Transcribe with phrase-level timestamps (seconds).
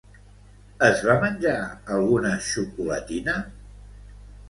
[0.87, 1.53] Es va menjar
[1.99, 3.41] alguna xocolatina?